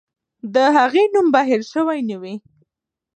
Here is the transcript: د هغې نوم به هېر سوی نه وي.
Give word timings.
د 0.53 0.55
هغې 0.77 1.03
نوم 1.13 1.27
به 1.33 1.41
هېر 1.49 1.61
سوی 1.73 1.99
نه 2.09 2.17
وي. 2.21 2.35